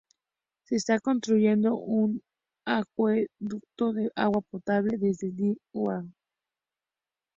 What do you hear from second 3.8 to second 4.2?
de